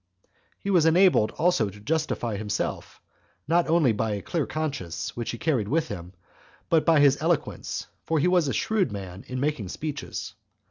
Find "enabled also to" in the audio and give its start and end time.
0.87-1.79